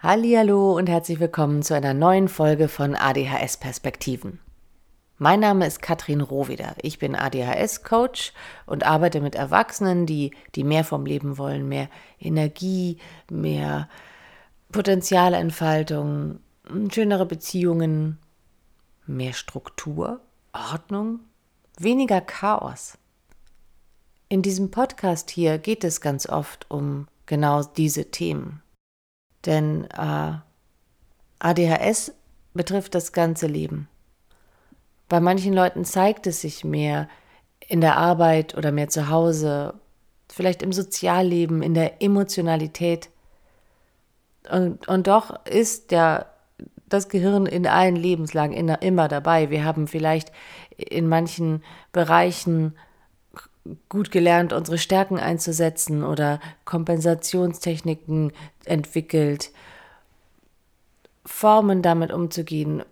Hallo 0.00 0.76
und 0.76 0.88
herzlich 0.88 1.18
willkommen 1.18 1.64
zu 1.64 1.74
einer 1.74 1.92
neuen 1.92 2.28
Folge 2.28 2.68
von 2.68 2.94
ADHS 2.94 3.56
Perspektiven. 3.56 4.38
Mein 5.16 5.40
Name 5.40 5.66
ist 5.66 5.82
Katrin 5.82 6.20
Rohweder. 6.20 6.76
Ich 6.82 7.00
bin 7.00 7.16
ADHS 7.16 7.82
Coach 7.82 8.32
und 8.64 8.86
arbeite 8.86 9.20
mit 9.20 9.34
Erwachsenen, 9.34 10.06
die 10.06 10.30
die 10.54 10.62
mehr 10.62 10.84
vom 10.84 11.04
Leben 11.04 11.36
wollen, 11.36 11.68
mehr 11.68 11.88
Energie, 12.20 12.98
mehr 13.28 13.88
Potenzialentfaltung, 14.70 16.38
schönere 16.92 17.26
Beziehungen, 17.26 18.18
mehr 19.04 19.32
Struktur, 19.32 20.20
Ordnung, 20.52 21.18
weniger 21.76 22.20
Chaos. 22.20 22.98
In 24.28 24.42
diesem 24.42 24.70
Podcast 24.70 25.28
hier 25.28 25.58
geht 25.58 25.82
es 25.82 26.00
ganz 26.00 26.28
oft 26.28 26.70
um 26.70 27.08
genau 27.26 27.64
diese 27.64 28.12
Themen. 28.12 28.62
Denn 29.48 29.88
äh, 29.96 30.32
ADHS 31.38 32.12
betrifft 32.52 32.94
das 32.94 33.12
ganze 33.12 33.46
Leben. 33.46 33.88
Bei 35.08 35.20
manchen 35.20 35.54
Leuten 35.54 35.86
zeigt 35.86 36.26
es 36.26 36.42
sich 36.42 36.64
mehr 36.64 37.08
in 37.66 37.80
der 37.80 37.96
Arbeit 37.96 38.54
oder 38.58 38.72
mehr 38.72 38.90
zu 38.90 39.08
Hause, 39.08 39.72
vielleicht 40.28 40.62
im 40.62 40.72
Sozialleben, 40.72 41.62
in 41.62 41.72
der 41.72 42.02
Emotionalität. 42.02 43.08
Und, 44.50 44.86
und 44.86 45.06
doch 45.06 45.46
ist 45.46 45.92
ja 45.92 46.26
das 46.86 47.08
Gehirn 47.08 47.46
in 47.46 47.66
allen 47.66 47.96
Lebenslagen 47.96 48.68
immer 48.68 49.08
dabei. 49.08 49.48
Wir 49.48 49.64
haben 49.64 49.88
vielleicht 49.88 50.30
in 50.76 51.08
manchen 51.08 51.62
Bereichen 51.92 52.74
gut 53.88 54.10
gelernt, 54.10 54.52
unsere 54.52 54.78
Stärken 54.78 55.18
einzusetzen 55.18 56.04
oder 56.04 56.40
Kompensationstechniken 56.64 58.32
entwickelt, 58.64 59.50
Formen 61.24 61.82
damit 61.82 62.12
umzugehen 62.12 62.82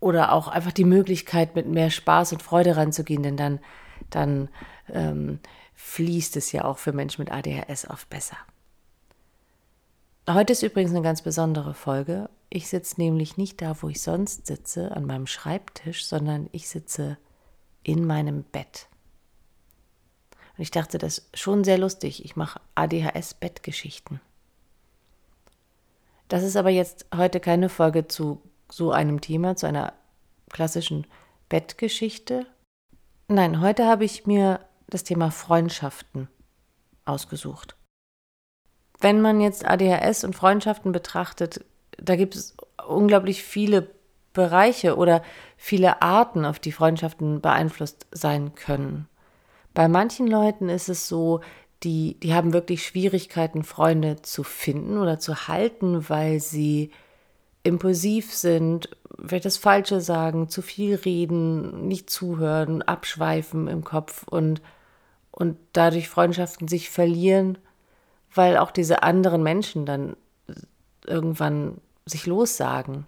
oder 0.00 0.32
auch 0.32 0.48
einfach 0.48 0.72
die 0.72 0.84
Möglichkeit, 0.84 1.54
mit 1.54 1.66
mehr 1.66 1.90
Spaß 1.90 2.32
und 2.32 2.42
Freude 2.42 2.76
ranzugehen, 2.76 3.22
denn 3.22 3.36
dann, 3.36 3.60
dann 4.10 4.48
ähm, 4.92 5.40
fließt 5.74 6.36
es 6.36 6.52
ja 6.52 6.64
auch 6.64 6.78
für 6.78 6.92
Menschen 6.92 7.22
mit 7.22 7.32
ADHS 7.32 7.88
oft 7.88 8.08
besser. 8.10 8.36
Heute 10.28 10.52
ist 10.52 10.62
übrigens 10.62 10.90
eine 10.90 11.02
ganz 11.02 11.22
besondere 11.22 11.72
Folge. 11.72 12.28
Ich 12.50 12.68
sitze 12.68 13.00
nämlich 13.00 13.36
nicht 13.36 13.62
da, 13.62 13.80
wo 13.80 13.88
ich 13.88 14.02
sonst 14.02 14.46
sitze, 14.46 14.90
an 14.92 15.04
meinem 15.04 15.26
Schreibtisch, 15.26 16.04
sondern 16.06 16.48
ich 16.52 16.68
sitze 16.68 17.16
in 17.82 18.04
meinem 18.04 18.42
Bett. 18.42 18.88
Und 20.56 20.62
ich 20.62 20.70
dachte, 20.70 20.98
das 20.98 21.18
ist 21.18 21.38
schon 21.38 21.64
sehr 21.64 21.78
lustig. 21.78 22.24
Ich 22.24 22.36
mache 22.36 22.60
ADHS-Bettgeschichten. 22.74 24.20
Das 26.28 26.42
ist 26.42 26.56
aber 26.56 26.70
jetzt 26.70 27.06
heute 27.14 27.40
keine 27.40 27.68
Folge 27.68 28.08
zu 28.08 28.40
so 28.70 28.90
einem 28.90 29.20
Thema, 29.20 29.56
zu 29.56 29.66
einer 29.66 29.92
klassischen 30.50 31.06
Bettgeschichte. 31.48 32.46
Nein, 33.28 33.60
heute 33.60 33.86
habe 33.86 34.04
ich 34.04 34.26
mir 34.26 34.60
das 34.88 35.04
Thema 35.04 35.30
Freundschaften 35.30 36.28
ausgesucht. 37.04 37.76
Wenn 38.98 39.20
man 39.20 39.40
jetzt 39.40 39.64
ADHS 39.64 40.24
und 40.24 40.34
Freundschaften 40.34 40.90
betrachtet, 40.92 41.64
da 41.98 42.16
gibt 42.16 42.34
es 42.34 42.56
unglaublich 42.86 43.42
viele 43.42 43.90
Bereiche 44.32 44.96
oder 44.96 45.22
viele 45.56 46.02
Arten, 46.02 46.44
auf 46.44 46.58
die 46.58 46.72
Freundschaften 46.72 47.40
beeinflusst 47.40 48.06
sein 48.10 48.54
können. 48.54 49.08
Bei 49.76 49.88
manchen 49.88 50.26
Leuten 50.26 50.70
ist 50.70 50.88
es 50.88 51.06
so, 51.06 51.42
die, 51.82 52.18
die 52.20 52.32
haben 52.32 52.54
wirklich 52.54 52.86
Schwierigkeiten, 52.86 53.62
Freunde 53.62 54.22
zu 54.22 54.42
finden 54.42 54.96
oder 54.96 55.18
zu 55.18 55.48
halten, 55.48 56.08
weil 56.08 56.40
sie 56.40 56.92
impulsiv 57.62 58.32
sind, 58.32 58.88
vielleicht 59.22 59.44
das 59.44 59.58
Falsche 59.58 60.00
sagen, 60.00 60.48
zu 60.48 60.62
viel 60.62 60.94
reden, 60.94 61.88
nicht 61.88 62.08
zuhören, 62.08 62.80
abschweifen 62.80 63.68
im 63.68 63.84
Kopf 63.84 64.26
und, 64.26 64.62
und 65.30 65.58
dadurch 65.74 66.08
Freundschaften 66.08 66.68
sich 66.68 66.88
verlieren, 66.88 67.58
weil 68.34 68.56
auch 68.56 68.70
diese 68.70 69.02
anderen 69.02 69.42
Menschen 69.42 69.84
dann 69.84 70.16
irgendwann 71.06 71.82
sich 72.06 72.24
lossagen. 72.24 73.06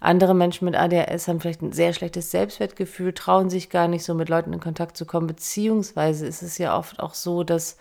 Andere 0.00 0.34
Menschen 0.34 0.64
mit 0.64 0.76
ADHS 0.76 1.26
haben 1.26 1.40
vielleicht 1.40 1.62
ein 1.62 1.72
sehr 1.72 1.92
schlechtes 1.92 2.30
Selbstwertgefühl, 2.30 3.12
trauen 3.12 3.50
sich 3.50 3.68
gar 3.68 3.88
nicht 3.88 4.04
so 4.04 4.14
mit 4.14 4.28
Leuten 4.28 4.52
in 4.52 4.60
Kontakt 4.60 4.96
zu 4.96 5.06
kommen, 5.06 5.26
beziehungsweise 5.26 6.26
ist 6.26 6.42
es 6.42 6.58
ja 6.58 6.78
oft 6.78 7.00
auch 7.00 7.14
so, 7.14 7.42
dass, 7.42 7.76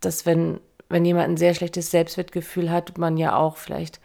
dass 0.00 0.26
wenn, 0.26 0.60
wenn 0.90 1.04
jemand 1.06 1.28
ein 1.28 1.36
sehr 1.38 1.54
schlechtes 1.54 1.90
Selbstwertgefühl 1.90 2.70
hat, 2.70 2.98
man 2.98 3.16
ja 3.16 3.36
auch 3.36 3.56
vielleicht 3.56 4.00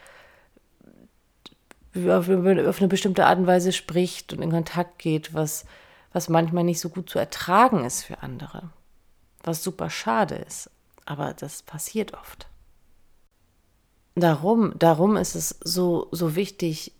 auf 1.96 2.28
eine 2.28 2.88
bestimmte 2.88 3.26
Art 3.26 3.38
und 3.38 3.48
Weise 3.48 3.72
spricht 3.72 4.34
und 4.34 4.42
in 4.42 4.52
Kontakt 4.52 4.98
geht, 4.98 5.34
was, 5.34 5.66
was 6.12 6.30
manchmal 6.30 6.64
nicht 6.64 6.80
so 6.80 6.90
gut 6.90 7.10
zu 7.10 7.20
ertragen 7.20 7.86
ist 7.86 8.04
für 8.04 8.24
andere. 8.24 8.70
Was 9.44 9.64
super 9.64 9.90
schade 9.90 10.36
ist. 10.36 10.72
Aber 11.06 11.34
das 11.34 11.62
passiert 11.62 12.14
oft. 12.14 12.48
Darum, 14.16 14.74
darum 14.78 15.18
ist 15.18 15.36
es 15.36 15.58
so, 15.64 16.08
so 16.12 16.36
wichtig 16.36 16.94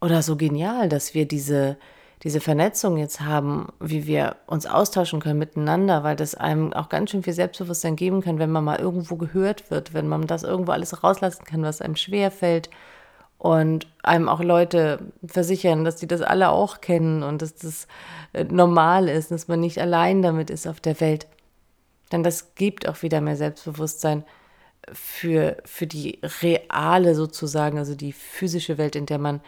oder 0.00 0.22
so 0.22 0.36
genial, 0.36 0.88
dass 0.88 1.14
wir 1.14 1.26
diese, 1.26 1.76
diese 2.22 2.40
Vernetzung 2.40 2.96
jetzt 2.96 3.20
haben, 3.20 3.68
wie 3.80 4.06
wir 4.06 4.36
uns 4.46 4.66
austauschen 4.66 5.20
können 5.20 5.38
miteinander, 5.38 6.04
weil 6.04 6.16
das 6.16 6.34
einem 6.34 6.72
auch 6.72 6.88
ganz 6.88 7.10
schön 7.10 7.22
viel 7.22 7.32
Selbstbewusstsein 7.32 7.96
geben 7.96 8.20
kann, 8.20 8.38
wenn 8.38 8.50
man 8.50 8.64
mal 8.64 8.78
irgendwo 8.78 9.16
gehört 9.16 9.70
wird, 9.70 9.94
wenn 9.94 10.06
man 10.06 10.26
das 10.26 10.42
irgendwo 10.42 10.72
alles 10.72 11.02
rauslassen 11.02 11.44
kann, 11.44 11.62
was 11.62 11.82
einem 11.82 11.96
schwer 11.96 12.30
fällt 12.30 12.70
und 13.40 13.86
einem 14.02 14.28
auch 14.28 14.40
Leute 14.40 15.00
versichern, 15.26 15.84
dass 15.84 15.96
die 15.96 16.06
das 16.06 16.20
alle 16.20 16.50
auch 16.50 16.80
kennen 16.82 17.22
und 17.22 17.42
dass 17.42 17.54
das 17.54 17.88
äh, 18.32 18.44
normal 18.44 19.08
ist, 19.08 19.30
dass 19.30 19.48
man 19.48 19.60
nicht 19.60 19.80
allein 19.80 20.20
damit 20.22 20.50
ist 20.50 20.68
auf 20.68 20.78
der 20.78 21.00
Welt. 21.00 21.26
Denn 22.12 22.22
das 22.22 22.54
gibt 22.54 22.86
auch 22.86 23.02
wieder 23.02 23.20
mehr 23.20 23.36
Selbstbewusstsein 23.36 24.24
für, 24.92 25.56
für 25.64 25.86
die 25.86 26.18
reale 26.42 27.14
sozusagen, 27.14 27.78
also 27.78 27.94
die 27.94 28.12
physische 28.12 28.78
Welt, 28.78 28.96
in 28.96 29.06
der 29.06 29.18
man 29.18 29.40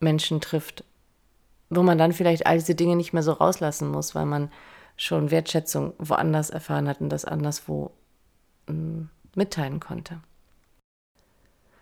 Menschen 0.00 0.40
trifft, 0.40 0.84
wo 1.70 1.82
man 1.82 1.98
dann 1.98 2.12
vielleicht 2.12 2.46
all 2.46 2.58
diese 2.58 2.74
Dinge 2.74 2.96
nicht 2.96 3.12
mehr 3.12 3.22
so 3.22 3.32
rauslassen 3.32 3.88
muss, 3.88 4.14
weil 4.14 4.26
man 4.26 4.50
schon 4.96 5.30
Wertschätzung 5.30 5.92
woanders 5.98 6.50
erfahren 6.50 6.88
hat 6.88 7.00
und 7.00 7.10
das 7.10 7.24
anderswo 7.24 7.90
mm, 8.66 9.02
mitteilen 9.34 9.80
konnte. 9.80 10.20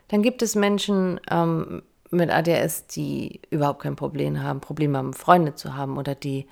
Dann 0.09 0.23
gibt 0.23 0.43
es 0.43 0.55
Menschen 0.55 1.21
ähm, 1.31 1.83
mit 2.11 2.31
ADS, 2.31 2.87
die 2.87 3.41
überhaupt 3.51 3.83
kein 3.83 3.97
Problem 3.97 4.43
haben, 4.43 4.61
Probleme 4.61 4.99
haben, 4.99 5.15
Freunde 5.15 5.55
zu 5.55 5.75
haben 5.75 5.97
oder 5.99 6.15
die 6.15 6.47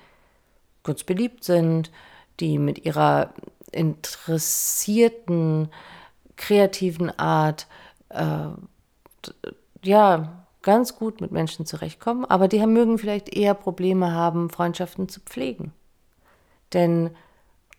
kurz 0.83 1.03
beliebt 1.03 1.43
sind, 1.43 1.91
die 2.39 2.57
mit 2.57 2.85
ihrer 2.85 3.33
interessierten 3.71 5.69
kreativen 6.37 7.17
Art 7.17 7.67
äh, 8.09 8.49
ja 9.83 10.45
ganz 10.61 10.95
gut 10.97 11.21
mit 11.21 11.31
Menschen 11.31 11.65
zurechtkommen, 11.65 12.25
aber 12.25 12.47
die 12.47 12.65
mögen 12.65 12.97
vielleicht 12.97 13.29
eher 13.29 13.53
Probleme 13.53 14.11
haben, 14.11 14.49
Freundschaften 14.49 15.07
zu 15.07 15.19
pflegen. 15.21 15.71
Denn 16.73 17.11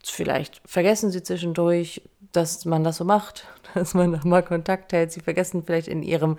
vielleicht 0.05 0.63
vergessen 0.65 1.11
sie 1.11 1.23
zwischendurch, 1.23 2.03
dass 2.33 2.65
man 2.65 2.85
das 2.85 2.99
so 2.99 3.05
macht, 3.05 3.47
dass 3.75 3.95
man 3.95 4.13
nochmal 4.13 4.45
Kontakt 4.45 4.93
hält. 4.93 5.13
Sie 5.13 5.21
vergessen 5.21 5.65
vielleicht 5.65 5.89
in 5.89 6.03
ihrem, 6.03 6.39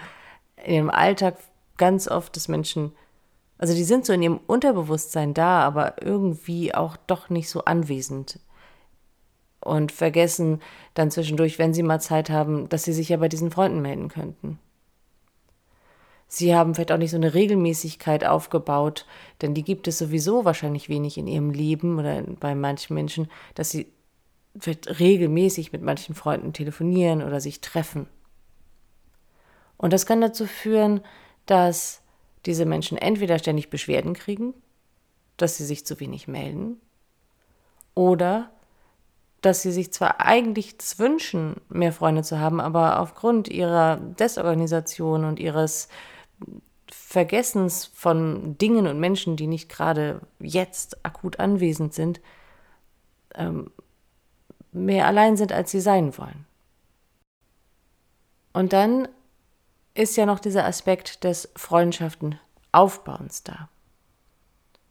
in 0.64 0.74
ihrem 0.74 0.90
Alltag 0.90 1.36
ganz 1.76 2.08
oft, 2.08 2.36
dass 2.36 2.48
Menschen, 2.48 2.94
also 3.58 3.74
die 3.74 3.84
sind 3.84 4.06
so 4.06 4.14
in 4.14 4.24
ihrem 4.24 4.40
Unterbewusstsein 4.48 5.34
da, 5.34 5.62
aber 5.62 6.02
irgendwie 6.02 6.74
auch 6.74 6.96
doch 7.08 7.30
nicht 7.30 7.50
so 7.50 7.66
anwesend 7.66 8.40
und 9.68 9.92
vergessen 9.92 10.62
dann 10.94 11.12
zwischendurch, 11.12 11.60
wenn 11.60 11.74
sie 11.74 11.84
mal 11.84 12.00
Zeit 12.00 12.30
haben, 12.30 12.70
dass 12.70 12.84
sie 12.84 12.94
sich 12.94 13.10
ja 13.10 13.18
bei 13.18 13.30
diesen 13.30 13.52
Freunden 13.52 13.82
melden 13.82 14.10
könnten. 14.10 14.60
Sie 16.28 16.54
haben 16.54 16.76
vielleicht 16.76 16.92
auch 16.92 16.98
nicht 16.98 17.12
so 17.12 17.18
eine 17.18 17.34
Regelmäßigkeit 17.34 18.26
aufgebaut, 18.26 19.06
denn 19.42 19.54
die 19.54 19.64
gibt 19.64 19.88
es 19.88 19.98
sowieso 19.98 20.44
wahrscheinlich 20.44 20.90
wenig 20.90 21.18
in 21.18 21.28
ihrem 21.28 21.52
Leben 21.52 22.00
oder 22.00 22.22
bei 22.22 22.54
manchen 22.54 22.96
Menschen, 22.96 23.30
dass 23.56 23.70
sie 23.70 23.88
vielleicht 24.60 25.00
regelmäßig 25.00 25.72
mit 25.72 25.82
manchen 25.82 26.16
Freunden 26.16 26.52
telefonieren 26.52 27.24
oder 27.24 27.40
sich 27.40 27.62
treffen. 27.62 28.08
Und 29.78 29.94
das 29.94 30.06
kann 30.06 30.20
dazu 30.20 30.46
führen, 30.46 31.02
dass 31.46 32.02
diese 32.46 32.66
Menschen 32.66 32.98
entweder 32.98 33.40
ständig 33.40 33.70
Beschwerden 33.70 34.14
kriegen, 34.14 34.54
dass 35.38 35.58
sie 35.58 35.66
sich 35.66 35.86
zu 35.86 36.00
wenig 36.00 36.28
melden, 36.28 36.82
oder 37.98 38.52
dass 39.42 39.62
sie 39.62 39.72
sich 39.72 39.94
zwar 39.94 40.22
eigentlich 40.22 40.76
wünschen, 40.98 41.62
mehr 41.70 41.94
Freunde 41.94 42.24
zu 42.24 42.40
haben, 42.40 42.60
aber 42.60 43.00
aufgrund 43.00 43.48
ihrer 43.48 43.98
Desorganisation 43.98 45.26
und 45.26 45.40
ihres 45.40 45.88
Vergessens 46.90 47.86
von 47.86 48.58
Dingen 48.58 48.88
und 48.88 49.00
Menschen, 49.00 49.36
die 49.36 49.48
nicht 49.48 49.70
gerade 49.70 50.22
jetzt 50.40 51.06
akut 51.06 51.40
anwesend 51.40 51.94
sind, 51.94 52.22
ähm, 53.36 53.72
mehr 54.72 55.08
allein 55.08 55.38
sind, 55.38 55.52
als 55.52 55.72
sie 55.72 55.82
sein 55.82 56.18
wollen. 56.18 56.46
Und 58.54 58.74
dann 58.74 59.08
ist 59.94 60.16
ja 60.16 60.26
noch 60.26 60.40
dieser 60.40 60.66
Aspekt 60.66 61.24
des 61.24 61.50
Freundschaften 61.56 62.40
Aufbauens 62.72 63.44
da. 63.44 63.70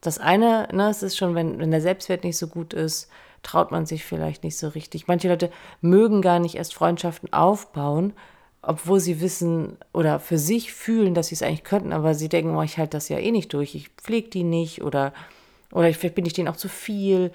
Das 0.01 0.19
eine, 0.19 0.69
ne, 0.73 0.89
es 0.89 1.03
ist 1.03 1.17
schon, 1.17 1.35
wenn, 1.35 1.59
wenn 1.59 1.71
der 1.71 1.81
Selbstwert 1.81 2.25
nicht 2.25 2.37
so 2.37 2.49
gut 2.49 2.75
ist, 2.75 3.09
traut 3.47 3.71
man 3.71 3.87
sich 3.87 4.05
vielleicht 4.05 4.43
nicht 4.43 4.59
so 4.59 4.67
richtig. 4.67 5.07
Manche 5.07 5.29
Leute 5.29 5.53
mögen 5.81 6.21
gar 6.21 6.41
nicht 6.41 6.57
erst 6.57 6.75
Freundschaften 6.75 7.33
aufbauen, 7.33 8.13
obwohl 8.61 8.99
sie 8.99 9.21
wissen 9.21 9.79
oder 9.93 10.19
für 10.19 10.37
sich 10.37 10.73
fühlen, 10.73 11.15
dass 11.15 11.29
sie 11.29 11.37
es 11.37 11.43
eigentlich 11.43 11.63
könnten, 11.63 11.93
aber 11.93 12.17
sie 12.17 12.29
denken, 12.29 12.57
oh, 12.57 12.63
ich 12.63 12.77
halte 12.77 12.97
das 12.97 13.09
ja 13.09 13.19
eh 13.19 13.31
nicht 13.31 13.55
durch, 13.55 13.77
ich 13.77 13.91
pflege 13.91 14.29
die 14.31 14.43
nicht 14.43 14.83
oder, 14.83 15.13
oder 15.71 15.93
vielleicht 15.95 16.17
bin 16.17 16.27
ich 16.27 16.33
denen 16.33 16.49
auch 16.49 16.57
zu 16.57 16.69
viel. 16.69 17.31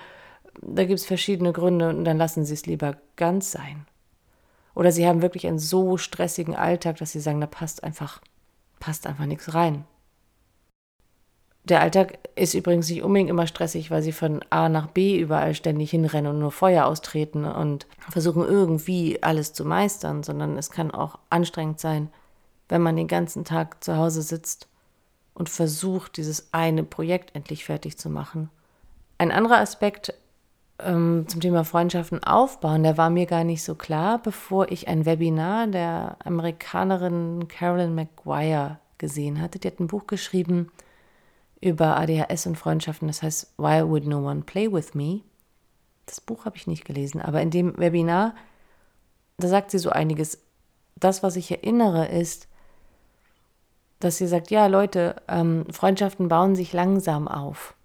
Da 0.61 0.83
gibt 0.83 0.99
es 0.99 1.05
verschiedene 1.05 1.53
Gründe 1.53 1.87
und 1.87 2.03
dann 2.03 2.17
lassen 2.17 2.43
sie 2.43 2.55
es 2.55 2.65
lieber 2.65 2.97
ganz 3.15 3.51
sein. 3.51 3.85
Oder 4.75 4.91
sie 4.91 5.07
haben 5.07 5.21
wirklich 5.21 5.47
einen 5.47 5.59
so 5.59 5.95
stressigen 5.95 6.55
Alltag, 6.55 6.97
dass 6.97 7.13
sie 7.13 7.21
sagen, 7.21 7.39
da 7.39 7.47
passt 7.47 7.85
einfach, 7.85 8.19
passt 8.81 9.07
einfach 9.07 9.25
nichts 9.25 9.53
rein. 9.53 9.85
Der 11.63 11.81
Alltag 11.81 12.17
ist 12.35 12.55
übrigens 12.55 12.89
nicht 12.89 13.03
unbedingt 13.03 13.29
immer 13.29 13.45
stressig, 13.45 13.91
weil 13.91 14.01
sie 14.01 14.11
von 14.11 14.43
A 14.49 14.67
nach 14.67 14.87
B 14.87 15.19
überall 15.19 15.53
ständig 15.53 15.91
hinrennen 15.91 16.31
und 16.31 16.39
nur 16.39 16.51
Feuer 16.51 16.85
austreten 16.85 17.45
und 17.45 17.85
versuchen 18.09 18.43
irgendwie 18.43 19.21
alles 19.21 19.53
zu 19.53 19.63
meistern, 19.63 20.23
sondern 20.23 20.57
es 20.57 20.71
kann 20.71 20.89
auch 20.89 21.19
anstrengend 21.29 21.79
sein, 21.79 22.09
wenn 22.67 22.81
man 22.81 22.95
den 22.95 23.07
ganzen 23.07 23.45
Tag 23.45 23.83
zu 23.83 23.95
Hause 23.95 24.23
sitzt 24.23 24.67
und 25.35 25.49
versucht, 25.49 26.17
dieses 26.17 26.51
eine 26.51 26.83
Projekt 26.83 27.35
endlich 27.35 27.65
fertig 27.65 27.97
zu 27.97 28.09
machen. 28.09 28.49
Ein 29.19 29.31
anderer 29.31 29.59
Aspekt 29.59 30.15
ähm, 30.79 31.25
zum 31.27 31.41
Thema 31.41 31.63
Freundschaften 31.63 32.23
aufbauen, 32.23 32.81
der 32.81 32.97
war 32.97 33.11
mir 33.11 33.27
gar 33.27 33.43
nicht 33.43 33.63
so 33.63 33.75
klar, 33.75 34.19
bevor 34.19 34.71
ich 34.71 34.87
ein 34.87 35.05
Webinar 35.05 35.67
der 35.67 36.17
Amerikanerin 36.23 37.47
Carolyn 37.47 37.93
McGuire 37.93 38.79
gesehen 38.97 39.39
hatte. 39.39 39.59
Die 39.59 39.67
hat 39.67 39.79
ein 39.79 39.87
Buch 39.87 40.07
geschrieben, 40.07 40.71
über 41.61 41.95
ADHS 41.97 42.47
und 42.47 42.57
Freundschaften. 42.57 43.07
Das 43.07 43.21
heißt, 43.21 43.53
Why 43.57 43.87
Would 43.87 44.07
No 44.07 44.27
One 44.27 44.41
Play 44.41 44.71
With 44.71 44.95
Me? 44.95 45.21
Das 46.07 46.19
Buch 46.19 46.45
habe 46.45 46.57
ich 46.57 46.67
nicht 46.67 46.83
gelesen, 46.83 47.21
aber 47.21 47.41
in 47.41 47.51
dem 47.51 47.77
Webinar, 47.77 48.35
da 49.37 49.47
sagt 49.47 49.71
sie 49.71 49.77
so 49.77 49.91
einiges. 49.91 50.39
Das, 50.95 51.23
was 51.23 51.35
ich 51.35 51.51
erinnere, 51.51 52.07
ist, 52.07 52.47
dass 53.99 54.17
sie 54.17 54.27
sagt, 54.27 54.51
ja 54.51 54.65
Leute, 54.65 55.21
ähm, 55.27 55.65
Freundschaften 55.71 56.27
bauen 56.27 56.55
sich 56.55 56.73
langsam 56.73 57.27
auf. 57.27 57.75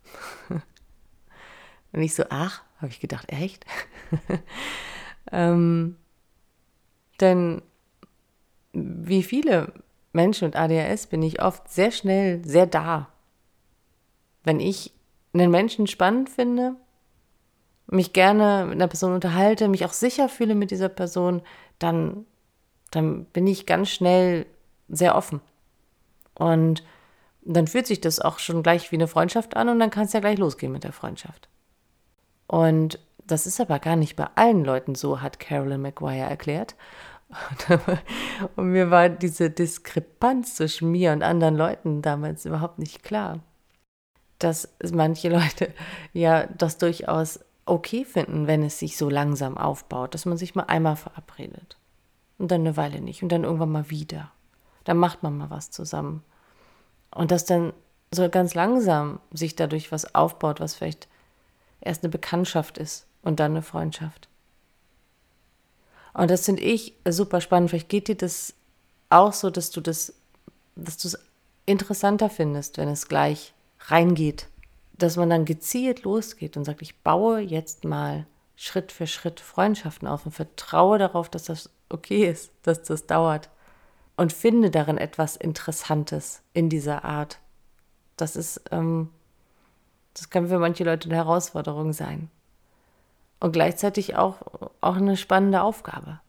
und 1.93 2.03
ich 2.03 2.15
so, 2.15 2.25
ach, 2.31 2.63
habe 2.79 2.89
ich 2.89 3.01
gedacht, 3.01 3.31
echt? 3.31 3.65
ähm, 5.33 5.97
denn 7.21 7.63
wie 8.73 9.23
viele 9.23 9.73
Menschen 10.13 10.47
mit 10.47 10.57
ADHS 10.57 11.07
bin 11.07 11.23
ich 11.23 11.43
oft 11.43 11.71
sehr 11.71 11.91
schnell 11.91 12.45
sehr 12.45 12.67
da 12.67 13.09
wenn 14.47 14.61
ich 14.61 14.93
einen 15.35 15.51
Menschen 15.51 15.87
spannend 15.89 16.31
finde, 16.31 16.77
mich 17.89 18.13
gerne 18.13 18.65
mit 18.65 18.75
einer 18.75 18.87
Person 18.87 19.13
unterhalte, 19.13 19.69
mich 19.69 19.85
auch 19.85 19.93
sicher 19.93 20.29
fühle 20.29 20.55
mit 20.55 20.71
dieser 20.71 20.89
Person, 20.89 21.43
dann, 21.79 22.25
dann 22.91 23.25
bin 23.27 23.47
ich 23.47 23.67
ganz 23.67 23.91
schnell 23.91 24.47
sehr 24.89 25.17
offen. 25.17 25.41
Und 26.35 26.85
dann 27.43 27.67
fühlt 27.67 27.89
sich 27.89 28.01
das 28.01 28.21
auch 28.21 28.39
schon 28.39 28.63
gleich 28.63 28.91
wie 28.93 28.97
eine 28.97 29.09
Freundschaft 29.09 29.57
an 29.57 29.69
und 29.69 29.81
dann 29.81 29.91
kann 29.91 30.05
es 30.05 30.13
ja 30.13 30.21
gleich 30.21 30.39
losgehen 30.39 30.73
mit 30.73 30.85
der 30.85 30.93
Freundschaft. 30.93 31.49
Und 32.47 33.01
das 33.27 33.47
ist 33.47 33.61
aber 33.61 33.81
gar 33.81 33.97
nicht 33.97 34.15
bei 34.15 34.29
allen 34.37 34.65
Leuten 34.65 34.95
so, 34.95 35.21
hat 35.21 35.41
Carolyn 35.41 35.83
McGuire 35.83 36.29
erklärt. 36.29 36.77
Und 38.55 38.71
mir 38.71 38.93
war 38.93 39.09
diese 39.09 39.51
Diskrepanz 39.51 40.55
zwischen 40.55 40.93
mir 40.93 41.11
und 41.11 41.25
anderen 41.25 41.57
Leuten 41.57 42.01
damals 42.01 42.45
überhaupt 42.45 42.79
nicht 42.79 43.03
klar 43.03 43.41
dass 44.39 44.69
manche 44.93 45.29
Leute 45.29 45.73
ja 46.13 46.47
das 46.47 46.79
durchaus 46.79 47.41
okay 47.65 48.05
finden, 48.05 48.47
wenn 48.47 48.63
es 48.63 48.79
sich 48.79 48.97
so 48.97 49.11
langsam 49.11 49.59
aufbaut, 49.59 50.15
dass 50.15 50.25
man 50.25 50.39
sich 50.39 50.55
mal 50.55 50.65
einmal 50.65 50.97
verabredet 50.97 51.77
und 52.39 52.51
dann 52.51 52.61
eine 52.61 52.77
Weile 52.77 53.01
nicht 53.01 53.23
und 53.23 53.31
dann 53.31 53.45
irgendwann 53.45 53.73
mal 53.73 53.91
wieder. 53.91 54.31
Dann 54.85 54.99
macht 54.99 55.23
man 55.23 55.37
mal 55.37 55.51
was 55.51 55.71
zusammen. 55.71 56.23
Und 57.11 57.31
dass 57.31 57.45
dann 57.45 57.73
so 58.13 58.29
ganz 58.29 58.55
langsam 58.55 59.21
sich 59.33 59.57
dadurch 59.57 59.91
was 59.91 60.15
aufbaut, 60.15 60.61
was 60.61 60.75
vielleicht 60.75 61.09
erst 61.81 62.05
eine 62.05 62.11
Bekanntschaft 62.11 62.79
ist 62.79 63.07
und 63.23 63.41
dann 63.41 63.53
eine 63.53 63.63
Freundschaft. 63.63 64.29
Und 66.13 66.31
das 66.31 66.45
finde 66.45 66.63
ich 66.63 66.95
super 67.09 67.41
spannend. 67.41 67.71
Vielleicht 67.71 67.89
geht 67.89 68.09
dir 68.09 68.17
das 68.17 68.55
auch 69.11 69.33
so, 69.33 69.51
dass 69.51 69.71
du 69.71 69.81
das, 69.81 70.15
dass 70.77 70.97
du 70.99 71.09
es 71.09 71.19
interessanter 71.67 72.31
findest, 72.31 72.79
wenn 72.79 72.89
es 72.89 73.09
gleich 73.09 73.53
reingeht, 73.87 74.49
dass 74.93 75.17
man 75.17 75.31
dann 75.31 75.45
gezielt 75.45 76.03
losgeht 76.03 76.57
und 76.57 76.65
sagt, 76.65 76.83
ich 76.83 77.03
baue 77.03 77.41
jetzt 77.41 77.85
mal 77.85 78.27
Schritt 78.57 78.93
für 78.93 79.07
Schritt 79.07 79.41
Freundschaften 79.41 80.09
auf 80.09 80.25
und 80.25 80.33
vertraue 80.33 80.99
darauf, 80.99 81.29
dass 81.29 81.45
das 81.45 81.71
okay 81.89 82.27
ist, 82.27 82.51
dass 82.63 82.83
das 82.83 83.07
dauert 83.07 83.51
und 84.17 84.33
finde 84.33 84.71
darin 84.71 84.99
etwas 84.99 85.37
Interessantes 85.37 86.43
in 86.53 86.69
dieser 86.69 87.05
Art. 87.05 87.39
Das 88.17 88.35
ist, 88.35 88.63
ähm, 88.71 89.11
das 90.15 90.31
kann 90.31 90.49
für 90.49 90.59
manche 90.59 90.85
Leute 90.85 91.09
eine 91.09 91.17
Herausforderung 91.17 91.93
sein. 91.93 92.31
Und 93.39 93.53
gleichzeitig 93.53 94.17
auch, 94.17 94.39
auch 94.81 94.97
eine 94.97 95.19
spannende 95.19 95.61
Aufgabe. 95.61 96.21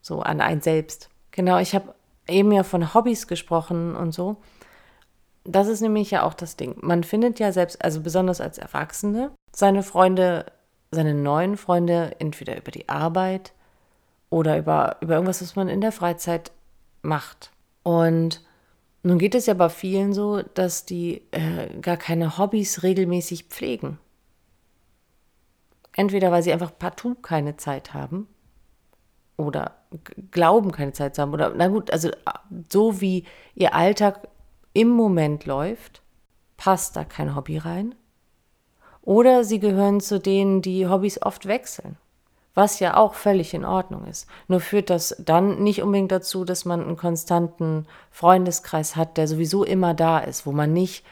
So 0.00 0.20
an 0.20 0.40
ein 0.40 0.60
selbst. 0.60 1.10
Genau, 1.32 1.58
ich 1.58 1.74
habe 1.74 1.94
eben 2.28 2.52
ja 2.52 2.62
von 2.62 2.94
Hobbys 2.94 3.26
gesprochen 3.26 3.96
und 3.96 4.12
so. 4.12 4.36
Das 5.46 5.68
ist 5.68 5.80
nämlich 5.80 6.10
ja 6.10 6.24
auch 6.24 6.34
das 6.34 6.56
Ding. 6.56 6.76
Man 6.80 7.04
findet 7.04 7.38
ja 7.38 7.52
selbst, 7.52 7.82
also 7.84 8.00
besonders 8.00 8.40
als 8.40 8.58
Erwachsene, 8.58 9.30
seine 9.54 9.82
Freunde, 9.82 10.46
seine 10.90 11.14
neuen 11.14 11.56
Freunde 11.56 12.16
entweder 12.18 12.56
über 12.56 12.70
die 12.70 12.88
Arbeit 12.88 13.52
oder 14.28 14.58
über, 14.58 14.96
über 15.00 15.14
irgendwas, 15.14 15.42
was 15.42 15.56
man 15.56 15.68
in 15.68 15.80
der 15.80 15.92
Freizeit 15.92 16.50
macht. 17.02 17.52
Und 17.82 18.42
nun 19.02 19.18
geht 19.18 19.36
es 19.36 19.46
ja 19.46 19.54
bei 19.54 19.68
vielen 19.68 20.12
so, 20.12 20.42
dass 20.42 20.84
die 20.84 21.22
äh, 21.30 21.78
gar 21.80 21.96
keine 21.96 22.38
Hobbys 22.38 22.82
regelmäßig 22.82 23.44
pflegen. 23.44 23.98
Entweder 25.92 26.32
weil 26.32 26.42
sie 26.42 26.52
einfach 26.52 26.76
partout 26.76 27.14
keine 27.22 27.56
Zeit 27.56 27.94
haben 27.94 28.26
oder 29.36 29.76
glauben 30.30 30.72
keine 30.72 30.92
Zeit 30.92 31.14
zu 31.14 31.22
haben 31.22 31.32
oder 31.32 31.52
na 31.56 31.68
gut, 31.68 31.90
also 31.92 32.10
so 32.70 33.00
wie 33.00 33.24
ihr 33.54 33.74
Alltag 33.74 34.28
im 34.76 34.90
Moment 34.90 35.46
läuft, 35.46 36.02
passt 36.58 36.96
da 36.96 37.04
kein 37.04 37.34
Hobby 37.34 37.56
rein. 37.56 37.94
Oder 39.00 39.42
sie 39.42 39.58
gehören 39.58 40.00
zu 40.00 40.20
denen, 40.20 40.60
die 40.60 40.86
Hobbys 40.86 41.22
oft 41.22 41.46
wechseln, 41.46 41.96
was 42.54 42.78
ja 42.78 42.96
auch 42.98 43.14
völlig 43.14 43.54
in 43.54 43.64
Ordnung 43.64 44.06
ist. 44.06 44.28
Nur 44.48 44.60
führt 44.60 44.90
das 44.90 45.16
dann 45.18 45.62
nicht 45.62 45.82
unbedingt 45.82 46.12
dazu, 46.12 46.44
dass 46.44 46.66
man 46.66 46.82
einen 46.82 46.98
konstanten 46.98 47.86
Freundeskreis 48.10 48.96
hat, 48.96 49.16
der 49.16 49.28
sowieso 49.28 49.64
immer 49.64 49.94
da 49.94 50.18
ist, 50.18 50.44
wo 50.44 50.52
man 50.52 50.74
nicht 50.74 51.06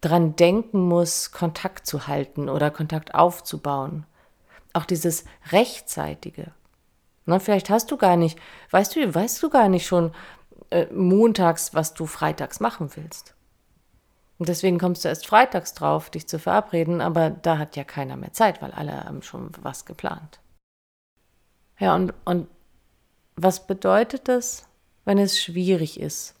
dran 0.00 0.34
denken 0.34 0.80
muss, 0.80 1.30
Kontakt 1.30 1.86
zu 1.86 2.08
halten 2.08 2.48
oder 2.48 2.72
Kontakt 2.72 3.14
aufzubauen. 3.14 4.04
Auch 4.72 4.84
dieses 4.84 5.24
rechtzeitige. 5.52 6.50
Na, 7.24 7.38
vielleicht 7.38 7.70
hast 7.70 7.90
du 7.92 7.96
gar 7.96 8.16
nicht, 8.16 8.38
weißt 8.70 8.96
du, 8.96 9.14
weißt 9.14 9.42
du 9.42 9.50
gar 9.50 9.68
nicht 9.68 9.86
schon, 9.86 10.12
äh, 10.70 10.86
montags, 10.92 11.74
was 11.74 11.94
du 11.94 12.06
freitags 12.06 12.60
machen 12.60 12.90
willst. 12.94 13.34
Und 14.38 14.48
deswegen 14.48 14.78
kommst 14.78 15.04
du 15.04 15.08
erst 15.08 15.26
freitags 15.26 15.72
drauf, 15.72 16.10
dich 16.10 16.28
zu 16.28 16.38
verabreden, 16.38 17.00
aber 17.00 17.30
da 17.30 17.58
hat 17.58 17.76
ja 17.76 17.84
keiner 17.84 18.16
mehr 18.16 18.32
Zeit, 18.32 18.60
weil 18.60 18.72
alle 18.72 19.04
haben 19.04 19.22
schon 19.22 19.50
was 19.62 19.86
geplant. 19.86 20.40
Ja, 21.78 21.94
und, 21.94 22.12
und 22.24 22.48
was 23.36 23.66
bedeutet 23.66 24.28
das, 24.28 24.66
wenn 25.04 25.18
es 25.18 25.40
schwierig 25.40 26.00
ist? 26.00 26.34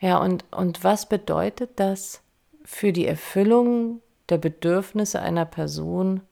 Ja, 0.00 0.18
und, 0.18 0.44
und 0.52 0.82
was 0.82 1.08
bedeutet 1.08 1.78
das 1.78 2.22
für 2.64 2.92
die 2.92 3.06
Erfüllung 3.06 4.00
der 4.28 4.38
Bedürfnisse 4.38 5.20
einer 5.20 5.44
Person, 5.44 6.22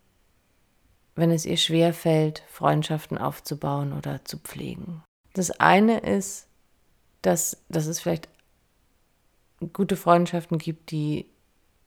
wenn 1.15 1.31
es 1.31 1.45
ihr 1.45 1.57
schwerfällt, 1.57 2.43
Freundschaften 2.49 3.19
aufzubauen 3.19 3.93
oder 3.93 4.25
zu 4.25 4.39
pflegen? 4.39 5.03
Das 5.35 5.51
eine 5.61 5.99
ist, 6.01 6.48
dass, 7.23 7.63
dass 7.69 7.87
es 7.87 8.01
vielleicht 8.01 8.29
gute 9.73 9.97
Freundschaften 9.97 10.59
gibt, 10.59 10.91
die 10.91 11.27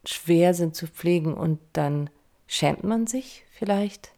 schwer 0.06 0.54
sind 0.54 0.76
zu 0.76 0.88
pflegen 0.88 1.34
und 1.34 1.60
dann 1.74 2.10
schämt 2.48 2.84
man 2.84 3.08
sich 3.08 3.46
vielleicht? 3.52 4.12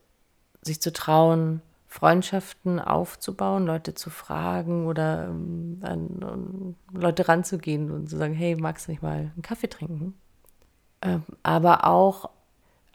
sich 0.62 0.80
zu 0.80 0.92
trauen, 0.92 1.60
Freundschaften 1.88 2.80
aufzubauen, 2.80 3.66
Leute 3.66 3.94
zu 3.94 4.08
fragen 4.08 4.86
oder 4.86 5.28
ähm, 5.28 5.80
an 5.82 6.74
Leute 6.90 7.28
ranzugehen 7.28 7.90
und 7.90 8.08
zu 8.08 8.16
sagen, 8.16 8.32
hey, 8.32 8.56
magst 8.56 8.86
du 8.86 8.92
nicht 8.92 9.02
mal 9.02 9.32
einen 9.34 9.42
Kaffee 9.42 9.68
trinken? 9.68 10.14
Ähm, 11.02 11.24
aber 11.42 11.86
auch, 11.86 12.30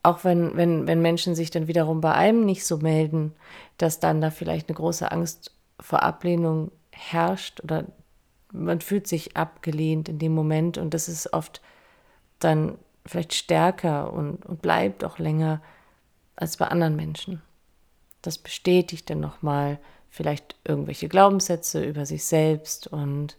auch 0.04 0.24
wenn, 0.24 0.56
wenn, 0.56 0.88
wenn 0.88 1.02
Menschen 1.02 1.36
sich 1.36 1.52
dann 1.52 1.68
wiederum 1.68 2.02
bei 2.02 2.14
einem 2.14 2.46
nicht 2.46 2.66
so 2.66 2.78
melden, 2.78 3.34
dass 3.78 4.00
dann 4.00 4.22
da 4.22 4.32
vielleicht 4.32 4.70
eine 4.70 4.76
große 4.76 5.12
Angst 5.12 5.52
vor 5.80 6.04
Ablehnung 6.04 6.72
herrscht 6.92 7.62
oder 7.64 7.86
man 8.52 8.82
fühlt 8.82 9.08
sich 9.08 9.36
abgelehnt 9.36 10.10
in 10.10 10.20
dem 10.20 10.34
Moment 10.34 10.78
und 10.78 10.94
das 10.94 11.10
ist 11.10 11.34
oft 11.34 11.62
dann 12.40 12.78
vielleicht 13.06 13.34
stärker 13.34 14.14
und, 14.14 14.46
und 14.46 14.62
bleibt 14.62 15.04
auch 15.04 15.20
länger 15.20 15.62
als 16.36 16.58
bei 16.58 16.68
anderen 16.68 16.96
Menschen. 16.96 17.42
Das 18.22 18.38
bestätigt 18.38 19.10
dann 19.10 19.20
nochmal 19.20 19.80
vielleicht 20.10 20.56
irgendwelche 20.64 21.10
Glaubenssätze 21.10 21.84
über 21.84 22.06
sich 22.06 22.26
selbst 22.26 22.88
und 22.88 23.38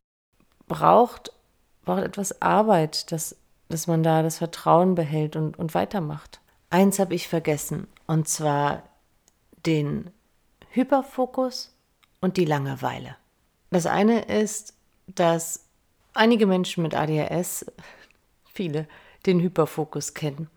braucht, 0.67 1.33
braucht 1.85 2.03
etwas 2.03 2.43
Arbeit, 2.43 3.11
dass, 3.13 3.37
dass 3.69 3.87
man 3.87 4.03
da 4.03 4.23
das 4.23 4.39
Vertrauen 4.39 4.95
behält 4.95 5.37
und, 5.37 5.59
und 5.59 5.75
weitermacht. 5.75 6.41
Eins 6.71 6.99
habe 6.99 7.15
ich 7.15 7.29
vergessen, 7.29 7.87
und 8.07 8.29
zwar 8.29 8.83
den 9.65 10.11
Hyperfokus 10.71 11.75
und 12.21 12.37
die 12.37 12.45
Langeweile. 12.45 13.17
Das 13.71 13.87
eine 13.87 14.23
ist, 14.27 14.75
dass 15.07 15.65
einige 16.15 16.47
Menschen 16.47 16.83
mit 16.83 16.95
ADHS, 16.95 17.67
viele, 18.53 18.87
den 19.27 19.41
Hyperfokus 19.41 20.15
kennen. 20.15 20.49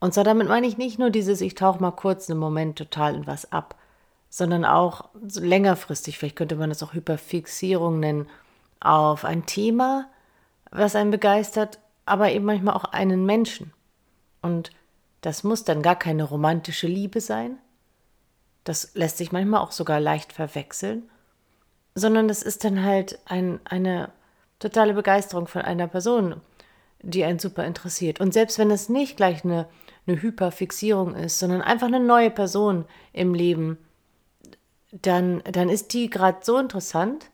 Und 0.00 0.12
zwar 0.12 0.24
damit 0.24 0.48
meine 0.48 0.66
ich 0.66 0.76
nicht 0.76 0.98
nur 0.98 1.10
dieses, 1.10 1.40
ich 1.40 1.54
tauche 1.54 1.80
mal 1.80 1.92
kurz 1.92 2.28
einen 2.28 2.38
Moment 2.38 2.76
total 2.76 3.14
in 3.14 3.26
was 3.26 3.50
ab, 3.52 3.74
sondern 4.28 4.64
auch 4.64 5.08
längerfristig, 5.22 6.18
vielleicht 6.18 6.36
könnte 6.36 6.56
man 6.56 6.68
das 6.68 6.82
auch 6.82 6.92
Hyperfixierung 6.92 8.00
nennen, 8.00 8.28
auf 8.80 9.24
ein 9.24 9.46
Thema, 9.46 10.10
was 10.70 10.96
einen 10.96 11.10
begeistert, 11.10 11.78
aber 12.04 12.32
eben 12.32 12.44
manchmal 12.44 12.74
auch 12.74 12.84
einen 12.84 13.24
Menschen. 13.24 13.72
Und 14.42 14.70
das 15.24 15.44
muss 15.44 15.64
dann 15.64 15.82
gar 15.82 15.96
keine 15.96 16.24
romantische 16.24 16.86
Liebe 16.86 17.20
sein. 17.20 17.58
Das 18.64 18.94
lässt 18.94 19.18
sich 19.18 19.32
manchmal 19.32 19.60
auch 19.60 19.72
sogar 19.72 20.00
leicht 20.00 20.32
verwechseln, 20.32 21.10
sondern 21.94 22.28
das 22.28 22.42
ist 22.42 22.64
dann 22.64 22.82
halt 22.82 23.18
ein, 23.26 23.60
eine 23.64 24.10
totale 24.58 24.94
Begeisterung 24.94 25.46
von 25.46 25.62
einer 25.62 25.86
Person, 25.86 26.40
die 27.02 27.24
einen 27.24 27.38
super 27.38 27.64
interessiert. 27.64 28.20
Und 28.20 28.32
selbst 28.32 28.58
wenn 28.58 28.70
es 28.70 28.88
nicht 28.88 29.16
gleich 29.16 29.44
eine 29.44 29.66
eine 30.06 30.20
Hyperfixierung 30.20 31.14
ist, 31.14 31.38
sondern 31.38 31.62
einfach 31.62 31.86
eine 31.86 32.00
neue 32.00 32.30
Person 32.30 32.84
im 33.12 33.34
Leben, 33.34 33.78
dann, 34.92 35.42
dann 35.50 35.68
ist 35.68 35.92
die 35.92 36.10
gerade 36.10 36.38
so 36.42 36.58
interessant, 36.58 37.30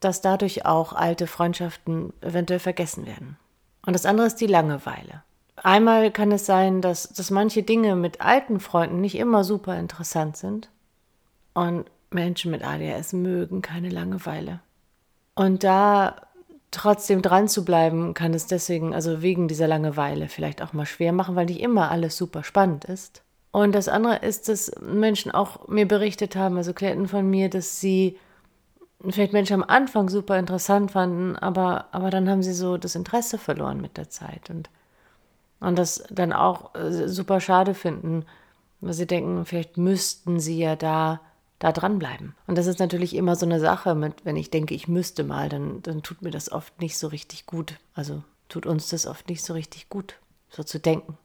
dass 0.00 0.20
dadurch 0.20 0.66
auch 0.66 0.92
alte 0.92 1.26
Freundschaften 1.26 2.12
eventuell 2.20 2.60
vergessen 2.60 3.06
werden. 3.06 3.36
Und 3.84 3.94
das 3.94 4.06
andere 4.06 4.26
ist 4.26 4.40
die 4.40 4.46
Langeweile. 4.46 5.22
Einmal 5.64 6.10
kann 6.10 6.32
es 6.32 6.46
sein, 6.46 6.80
dass, 6.80 7.08
dass 7.08 7.30
manche 7.30 7.62
Dinge 7.62 7.96
mit 7.96 8.20
alten 8.20 8.60
Freunden 8.60 9.00
nicht 9.00 9.16
immer 9.16 9.44
super 9.44 9.78
interessant 9.78 10.36
sind. 10.36 10.70
Und 11.54 11.86
Menschen 12.10 12.50
mit 12.50 12.64
ADHS 12.64 13.12
mögen 13.12 13.62
keine 13.62 13.90
Langeweile. 13.90 14.60
Und 15.34 15.64
da 15.64 16.16
trotzdem 16.70 17.22
dran 17.22 17.48
zu 17.48 17.64
bleiben, 17.64 18.14
kann 18.14 18.34
es 18.34 18.46
deswegen, 18.46 18.94
also 18.94 19.22
wegen 19.22 19.48
dieser 19.48 19.68
Langeweile, 19.68 20.28
vielleicht 20.28 20.62
auch 20.62 20.72
mal 20.72 20.86
schwer 20.86 21.12
machen, 21.12 21.36
weil 21.36 21.46
nicht 21.46 21.60
immer 21.60 21.90
alles 21.90 22.16
super 22.16 22.44
spannend 22.44 22.84
ist. 22.84 23.22
Und 23.50 23.74
das 23.74 23.88
andere 23.88 24.16
ist, 24.16 24.48
dass 24.48 24.72
Menschen 24.80 25.32
auch 25.32 25.68
mir 25.68 25.88
berichtet 25.88 26.36
haben, 26.36 26.56
also 26.56 26.74
Klienten 26.74 27.08
von 27.08 27.28
mir, 27.28 27.48
dass 27.48 27.80
sie 27.80 28.18
vielleicht 29.08 29.32
Menschen 29.32 29.54
am 29.54 29.68
Anfang 29.68 30.08
super 30.08 30.38
interessant 30.38 30.90
fanden, 30.90 31.36
aber, 31.36 31.86
aber 31.92 32.10
dann 32.10 32.28
haben 32.28 32.42
sie 32.42 32.52
so 32.52 32.76
das 32.76 32.94
Interesse 32.94 33.38
verloren 33.38 33.80
mit 33.80 33.96
der 33.96 34.10
Zeit 34.10 34.50
und, 34.50 34.68
und 35.60 35.78
das 35.78 36.04
dann 36.10 36.32
auch 36.32 36.74
äh, 36.74 37.08
super 37.08 37.40
schade 37.40 37.74
finden, 37.74 38.24
weil 38.80 38.92
sie 38.92 39.06
denken, 39.06 39.44
vielleicht 39.44 39.76
müssten 39.76 40.40
sie 40.40 40.58
ja 40.58 40.76
da 40.76 41.20
da 41.58 41.72
dranbleiben. 41.72 42.34
Und 42.46 42.56
das 42.56 42.66
ist 42.66 42.78
natürlich 42.78 43.14
immer 43.14 43.34
so 43.34 43.44
eine 43.44 43.60
Sache, 43.60 43.94
mit, 43.94 44.24
wenn 44.24 44.36
ich 44.36 44.50
denke, 44.50 44.74
ich 44.74 44.88
müsste 44.88 45.24
mal, 45.24 45.48
dann, 45.48 45.82
dann 45.82 46.02
tut 46.02 46.22
mir 46.22 46.30
das 46.30 46.52
oft 46.52 46.80
nicht 46.80 46.96
so 46.96 47.08
richtig 47.08 47.46
gut. 47.46 47.78
Also 47.94 48.22
tut 48.48 48.66
uns 48.66 48.88
das 48.88 49.06
oft 49.06 49.28
nicht 49.28 49.42
so 49.42 49.54
richtig 49.54 49.88
gut, 49.88 50.14
so 50.50 50.62
zu 50.62 50.78
denken. 50.78 51.18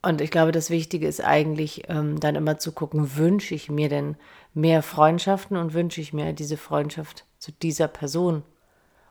Und 0.00 0.20
ich 0.20 0.30
glaube, 0.30 0.52
das 0.52 0.70
Wichtige 0.70 1.06
ist 1.06 1.22
eigentlich 1.22 1.88
ähm, 1.88 2.18
dann 2.18 2.34
immer 2.34 2.58
zu 2.58 2.72
gucken, 2.72 3.16
wünsche 3.16 3.54
ich 3.54 3.70
mir 3.70 3.88
denn 3.88 4.16
mehr 4.54 4.82
Freundschaften 4.82 5.56
und 5.56 5.74
wünsche 5.74 6.00
ich 6.00 6.12
mir 6.12 6.32
diese 6.32 6.56
Freundschaft 6.56 7.24
zu 7.38 7.52
dieser 7.52 7.88
Person? 7.88 8.42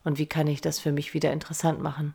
Und 0.04 0.18
wie 0.18 0.26
kann 0.26 0.48
ich 0.48 0.62
das 0.62 0.80
für 0.80 0.92
mich 0.92 1.14
wieder 1.14 1.32
interessant 1.32 1.82
machen? 1.82 2.14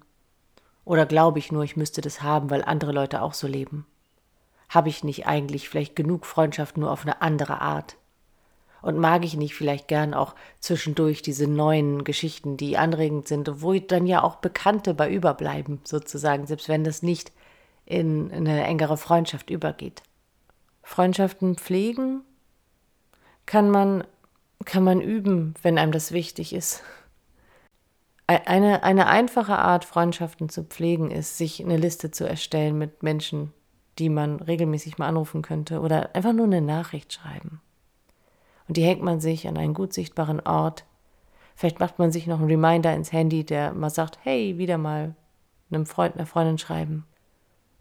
Oder 0.87 1.05
glaube 1.05 1.41
ich 1.41 1.51
nur, 1.51 1.65
ich 1.65 1.77
müsste 1.77 2.01
das 2.01 2.23
haben, 2.23 2.49
weil 2.49 2.65
andere 2.65 2.93
Leute 2.93 3.21
auch 3.21 3.35
so 3.35 3.49
leben? 3.49 3.87
Habe 4.69 4.89
ich 4.89 5.03
nicht 5.03 5.27
eigentlich 5.27 5.69
vielleicht 5.69 5.97
genug 5.97 6.25
Freundschaft 6.25 6.79
nur 6.79 6.93
auf 6.93 7.03
eine 7.03 7.21
andere 7.21 7.61
Art? 7.61 7.97
Und 8.83 8.97
mag 8.97 9.25
ich 9.25 9.37
nicht 9.37 9.57
vielleicht 9.57 9.89
gern 9.89 10.15
auch 10.15 10.37
zwischendurch 10.61 11.23
diese 11.23 11.49
neuen 11.49 12.05
Geschichten, 12.05 12.57
die 12.57 12.79
anregend 12.79 13.27
sind, 13.27 13.63
wo 13.63 13.75
dann 13.75 14.07
ja 14.07 14.23
auch 14.23 14.37
Bekannte 14.37 14.95
bei 14.95 15.11
überbleiben, 15.11 15.81
sozusagen, 15.83 16.47
selbst 16.47 16.69
wenn 16.69 16.85
das 16.85 17.03
nicht 17.03 17.33
in 17.85 18.31
eine 18.31 18.65
engere 18.65 18.97
Freundschaft 18.97 19.51
übergeht. 19.51 20.05
Freundschaften 20.85 21.57
pflegen 21.57 22.21
kann 23.45 23.71
man, 23.71 24.05
kann 24.65 24.85
man 24.85 25.01
üben, 25.01 25.55
wenn 25.63 25.79
einem 25.79 25.91
das 25.91 26.13
wichtig 26.13 26.53
ist. 26.53 26.85
Eine, 28.29 28.83
eine 28.83 29.07
einfache 29.07 29.57
Art, 29.57 29.85
Freundschaften 29.85 30.49
zu 30.49 30.65
pflegen, 30.65 31.11
ist, 31.13 31.39
sich 31.39 31.63
eine 31.63 31.77
Liste 31.77 32.11
zu 32.11 32.29
erstellen 32.29 32.77
mit 32.77 33.03
Menschen, 33.03 33.53
die 34.01 34.09
man 34.09 34.41
regelmäßig 34.41 34.99
mal 34.99 35.07
anrufen 35.07 35.43
könnte 35.43 35.81
oder 35.81 36.15
einfach 36.15 36.33
nur 36.33 36.47
eine 36.47 36.61
Nachricht 36.61 37.13
schreiben 37.13 37.61
und 38.69 38.77
die 38.77 38.85
hängt 38.85 39.03
man 39.03 39.21
sich 39.21 39.47
an 39.47 39.57
einen 39.57 39.75
gut 39.75 39.93
sichtbaren 39.93 40.41
Ort. 40.41 40.85
Vielleicht 41.55 41.81
macht 41.81 41.99
man 41.99 42.13
sich 42.13 42.27
noch 42.27 42.41
einen 42.41 42.51
Reminder 42.51 42.95
ins 42.95 43.13
Handy, 43.13 43.45
der 43.45 43.73
mal 43.73 43.91
sagt, 43.91 44.19
hey, 44.23 44.59
wieder 44.59 44.79
mal 44.79 45.15
einem 45.71 45.87
Freund, 45.87 46.17
einer 46.17 46.27
Freundin 46.27 46.59
schreiben. 46.59 47.07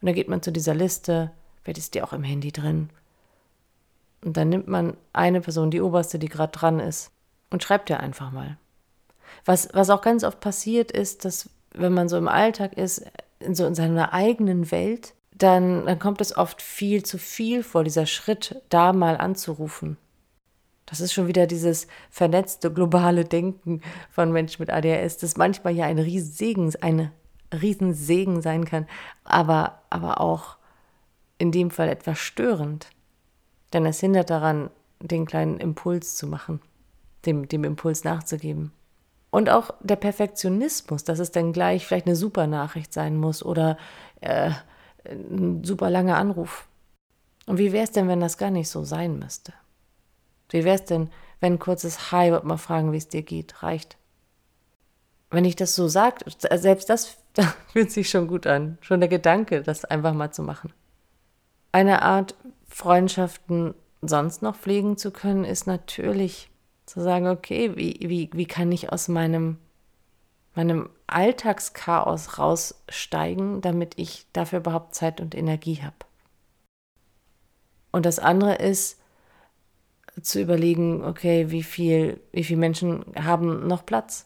Und 0.02 0.08
dann 0.08 0.16
geht 0.16 0.30
man 0.30 0.42
zu 0.42 0.52
dieser 0.52 0.74
Liste, 0.74 1.32
vielleicht 1.62 1.80
ist 1.80 1.96
die 1.96 2.02
auch 2.02 2.14
im 2.14 2.24
Handy 2.24 2.52
drin. 2.52 2.90
Und 4.24 4.38
dann 4.38 4.50
nimmt 4.50 4.68
man 4.68 4.96
eine 5.14 5.42
Person, 5.42 5.72
die 5.72 5.82
oberste, 5.82 6.20
die 6.20 6.30
gerade 6.30 6.52
dran 6.52 6.80
ist, 6.80 7.12
und 7.50 7.64
schreibt 7.64 7.90
ihr 7.90 8.00
einfach 8.00 8.32
mal. 8.32 8.58
Was, 9.46 9.70
was 9.74 9.89
auch 9.89 10.01
ganz 10.01 10.24
oft 10.24 10.39
passiert 10.39 10.91
ist, 10.91 11.25
dass 11.25 11.50
wenn 11.74 11.94
man 11.94 12.10
so 12.10 12.17
im 12.17 12.27
Alltag 12.27 12.77
ist, 12.77 13.05
in 13.39 13.55
so 13.55 13.65
in 13.65 13.75
seiner 13.75 14.13
eigenen 14.13 14.72
Welt, 14.72 15.13
dann, 15.38 15.86
dann 15.86 16.00
kommt 16.00 16.22
es 16.22 16.36
oft 16.38 16.62
viel 16.62 17.03
zu 17.03 17.17
viel 17.17 17.63
vor, 17.63 17.84
dieser 17.84 18.05
Schritt, 18.05 18.62
da 18.70 18.94
mal 18.94 19.17
anzurufen. 19.17 19.98
Das 20.86 21.01
ist 21.01 21.13
schon 21.13 21.27
wieder 21.27 21.48
dieses 21.48 21.88
vernetzte 22.10 22.72
globale 22.72 23.25
Denken 23.25 23.82
von 24.12 24.32
Menschen 24.32 24.62
mit 24.62 24.70
ADHS, 24.70 25.17
das 25.17 25.36
manchmal 25.36 25.75
ja 25.75 25.86
ein 25.86 26.00
Riesensegen, 26.00 26.74
eine 26.82 27.12
Riesensegen 27.53 28.41
sein 28.41 28.65
kann, 28.65 28.88
aber, 29.24 29.82
aber 29.89 30.22
auch 30.22 30.58
in 31.38 31.51
dem 31.51 31.72
Fall 31.72 31.89
etwas 31.89 32.20
störend. 32.20 32.89
Denn 33.74 33.86
es 33.86 34.00
hindert 34.00 34.29
daran, 34.29 34.70
den 35.00 35.25
kleinen 35.25 35.58
Impuls 35.58 36.15
zu 36.15 36.27
machen, 36.27 36.62
dem, 37.25 37.48
dem 37.48 37.63
Impuls 37.63 38.03
nachzugeben. 38.03 38.72
Und 39.36 39.50
auch 39.50 39.72
der 39.82 39.98
Perfektionismus, 39.98 41.04
dass 41.04 41.20
es 41.20 41.30
dann 41.30 41.51
gleich 41.51 41.86
vielleicht 41.86 42.06
eine 42.06 42.15
super 42.15 42.48
Nachricht 42.48 42.94
sein 42.94 43.18
muss 43.18 43.44
oder 43.44 43.77
äh, 44.22 44.51
ein 45.04 45.62
super 45.62 45.89
langer 45.89 46.15
Anruf. 46.15 46.70
Und 47.46 47.58
wie 47.58 47.74
wäre 47.74 47.84
es 47.84 47.92
denn, 47.92 48.08
wenn 48.08 48.22
das 48.22 48.38
gar 48.38 48.50
nicht 48.50 48.70
so 48.70 48.86
sein 48.86 49.20
müsste? 49.20 49.51
Wie 50.48 50.63
wäre 50.63 50.75
es 50.75 50.86
denn, 50.86 51.10
wenn 51.42 51.56
ein 51.56 51.60
kurzes 51.60 52.13
Hi 52.13 52.32
und 52.32 52.46
mal 52.46 52.56
fragen, 52.56 52.94
wie 52.94 52.98
es 52.98 53.10
dir 53.10 53.24
geht, 53.24 53.62
reicht? 53.62 53.98
Wenn 55.32 55.44
ich 55.44 55.58
das 55.58 55.75
so 55.75 55.89
sage, 55.89 56.24
selbst 56.54 56.89
das, 56.89 57.18
das 57.34 57.48
fühlt 57.74 57.92
sich 57.92 58.10
schon 58.10 58.30
gut 58.30 58.48
an. 58.48 58.77
Schon 58.80 59.01
der 59.01 59.10
Gedanke, 59.10 59.63
das 59.63 59.84
einfach 59.84 60.13
mal 60.13 60.32
zu 60.32 60.44
machen. 60.44 60.72
Eine 61.74 62.04
Art, 62.04 62.36
Freundschaften 62.70 63.75
sonst 64.01 64.42
noch 64.42 64.56
pflegen 64.56 64.96
zu 64.96 65.12
können, 65.12 65.44
ist 65.44 65.68
natürlich 65.68 66.50
zu 66.86 67.01
sagen, 67.01 67.27
okay, 67.27 67.75
wie, 67.75 67.98
wie, 68.01 68.30
wie 68.34 68.46
kann 68.46 68.72
ich 68.72 68.92
aus 68.92 69.08
meinem, 69.08 69.58
meinem 70.54 70.89
Alltagschaos 71.08 72.38
raussteigen, 72.38 73.62
damit 73.62 73.98
ich 73.98 74.25
dafür 74.34 74.60
überhaupt 74.60 74.96
Zeit 74.96 75.20
und 75.22 75.36
Energie 75.36 75.82
habe. 75.82 75.96
Und 77.92 78.06
das 78.06 78.20
andere 78.20 78.56
ist 78.56 79.00
zu 80.22 80.42
überlegen, 80.42 81.04
okay, 81.04 81.50
wie 81.51 81.63
viel, 81.63 82.20
wie 82.32 82.44
viele 82.44 82.60
Menschen 82.60 83.06
haben 83.18 83.68
noch 83.68 83.86
Platz? 83.86 84.25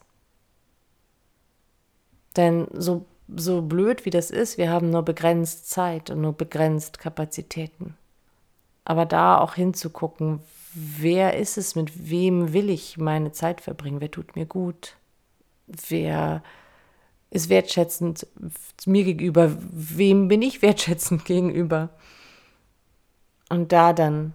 Denn 2.35 2.67
so, 2.73 3.05
so 3.27 3.61
blöd 3.61 4.05
wie 4.05 4.11
das 4.11 4.31
ist, 4.31 4.57
wir 4.57 4.71
haben 4.71 4.89
nur 4.89 5.03
begrenzt 5.03 5.69
Zeit 5.69 6.09
und 6.09 6.21
nur 6.21 6.33
begrenzt 6.33 6.99
Kapazitäten. 6.99 7.95
Aber 8.85 9.05
da 9.05 9.39
auch 9.39 9.55
hinzugucken, 9.55 10.41
wer 10.73 11.37
ist 11.37 11.57
es, 11.57 11.75
mit 11.75 12.09
wem 12.09 12.53
will 12.53 12.69
ich 12.69 12.97
meine 12.97 13.31
Zeit 13.31 13.61
verbringen, 13.61 14.01
wer 14.01 14.11
tut 14.11 14.35
mir 14.35 14.45
gut, 14.45 14.95
wer 15.67 16.43
ist 17.31 17.49
wertschätzend 17.49 18.27
mir 18.85 19.03
gegenüber, 19.03 19.55
wem 19.71 20.27
bin 20.27 20.41
ich 20.41 20.61
wertschätzend 20.61 21.25
gegenüber. 21.25 21.89
Und 23.49 23.71
da 23.71 23.93
dann 23.93 24.33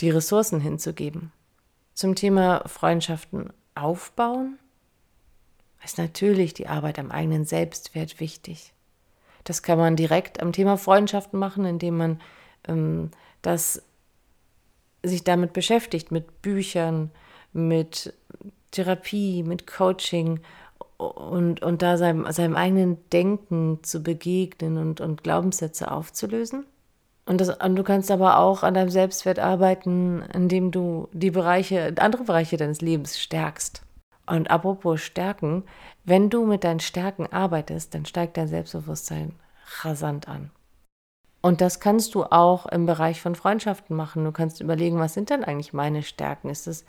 die 0.00 0.10
Ressourcen 0.10 0.60
hinzugeben. 0.60 1.32
Zum 1.94 2.14
Thema 2.14 2.62
Freundschaften 2.66 3.52
aufbauen 3.74 4.58
ist 5.84 5.98
natürlich 5.98 6.54
die 6.54 6.66
Arbeit 6.66 6.98
am 6.98 7.10
eigenen 7.10 7.44
Selbstwert 7.44 8.20
wichtig. 8.20 8.72
Das 9.44 9.62
kann 9.62 9.78
man 9.78 9.96
direkt 9.96 10.42
am 10.42 10.52
Thema 10.52 10.76
Freundschaften 10.76 11.38
machen, 11.38 11.64
indem 11.64 11.96
man 11.96 12.20
ähm, 12.66 13.12
das 13.42 13.82
sich 15.06 15.24
damit 15.24 15.52
beschäftigt, 15.52 16.10
mit 16.10 16.42
Büchern, 16.42 17.10
mit 17.52 18.12
Therapie, 18.70 19.42
mit 19.42 19.66
Coaching 19.66 20.40
und, 20.98 21.62
und 21.62 21.82
da 21.82 21.96
seinem, 21.96 22.30
seinem 22.32 22.56
eigenen 22.56 22.98
Denken 23.10 23.80
zu 23.82 24.02
begegnen 24.02 24.78
und, 24.78 25.00
und 25.00 25.22
Glaubenssätze 25.22 25.90
aufzulösen. 25.90 26.66
Und, 27.26 27.40
das, 27.40 27.48
und 27.48 27.76
du 27.76 27.82
kannst 27.82 28.10
aber 28.10 28.38
auch 28.38 28.62
an 28.62 28.74
deinem 28.74 28.90
Selbstwert 28.90 29.38
arbeiten, 29.38 30.22
indem 30.32 30.70
du 30.70 31.08
die 31.12 31.32
Bereiche, 31.32 31.92
andere 31.98 32.24
Bereiche 32.24 32.56
deines 32.56 32.80
Lebens 32.80 33.18
stärkst. 33.18 33.82
Und 34.26 34.50
apropos 34.50 35.00
Stärken, 35.00 35.64
wenn 36.04 36.30
du 36.30 36.46
mit 36.46 36.64
deinen 36.64 36.80
Stärken 36.80 37.26
arbeitest, 37.26 37.94
dann 37.94 38.06
steigt 38.06 38.36
dein 38.36 38.48
Selbstbewusstsein 38.48 39.32
rasant 39.82 40.28
an. 40.28 40.50
Und 41.46 41.60
das 41.60 41.78
kannst 41.78 42.16
du 42.16 42.24
auch 42.24 42.66
im 42.66 42.86
Bereich 42.86 43.20
von 43.20 43.36
Freundschaften 43.36 43.94
machen. 43.94 44.24
Du 44.24 44.32
kannst 44.32 44.60
überlegen, 44.60 44.98
was 44.98 45.14
sind 45.14 45.30
denn 45.30 45.44
eigentlich 45.44 45.72
meine 45.72 46.02
Stärken? 46.02 46.48
Ist 46.50 46.66
es, 46.66 46.84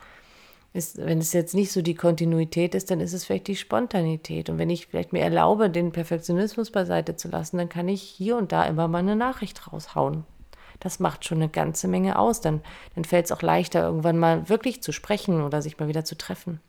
ist, 0.74 0.98
wenn 0.98 1.20
es 1.20 1.32
jetzt 1.32 1.54
nicht 1.54 1.72
so 1.72 1.84
die 1.84 1.94
Kontinuität 1.94 2.74
ist, 2.74 2.90
dann 2.90 3.00
ist 3.00 3.14
es 3.14 3.24
vielleicht 3.24 3.46
die 3.46 3.56
Spontanität. 3.56 4.50
Und 4.50 4.58
wenn 4.58 4.72
ich 4.72 4.88
vielleicht 4.88 5.14
mir 5.14 5.22
erlaube, 5.22 5.70
den 5.70 5.92
Perfektionismus 5.92 6.72
beiseite 6.72 7.16
zu 7.16 7.28
lassen, 7.28 7.60
dann 7.60 7.70
kann 7.70 7.88
ich 7.88 8.02
hier 8.02 8.36
und 8.36 8.52
da 8.52 8.66
immer 8.66 8.88
mal 8.88 8.98
eine 8.98 9.16
Nachricht 9.16 9.72
raushauen. 9.72 10.24
Das 10.80 11.00
macht 11.00 11.24
schon 11.24 11.38
eine 11.38 11.50
ganze 11.50 11.88
Menge 11.88 12.18
aus. 12.18 12.42
Dann, 12.42 12.64
dann 12.96 13.06
fällt 13.06 13.26
es 13.26 13.32
auch 13.32 13.44
leichter, 13.44 13.84
irgendwann 13.84 14.18
mal 14.18 14.50
wirklich 14.50 14.82
zu 14.82 14.92
sprechen 14.92 15.44
oder 15.44 15.62
sich 15.62 15.78
mal 15.78 15.88
wieder 15.88 16.04
zu 16.04 16.18
treffen. 16.18 16.62